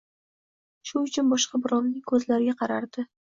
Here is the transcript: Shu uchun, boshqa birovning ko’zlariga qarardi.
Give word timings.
Shu 0.91 1.01
uchun, 1.07 1.29
boshqa 1.35 1.61
birovning 1.67 2.01
ko’zlariga 2.13 2.57
qarardi. 2.65 3.07